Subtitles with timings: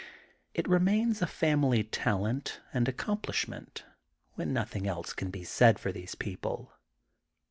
[0.55, 3.83] It remains a family talent and accom plishmenty
[4.33, 6.73] when nothing else can be said for these people.